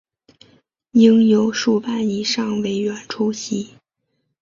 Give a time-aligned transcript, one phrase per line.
[0.93, 1.45] 应有
[1.79, 3.75] 半数以上委员出席